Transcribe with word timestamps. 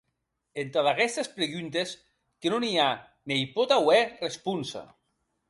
Entad 0.61 0.85
aguestes 0.91 1.29
preguntes 1.35 1.91
que 2.39 2.51
non 2.55 2.67
i 2.71 2.73
a 2.85 2.89
ne 3.33 3.39
i 3.45 3.45
pot 3.59 3.77
auer 3.79 4.01
responsa. 4.27 4.85